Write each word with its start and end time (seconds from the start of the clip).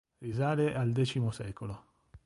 Risale 0.19 0.73
al 0.73 0.95
X 0.97 1.27
secolo. 1.31 1.85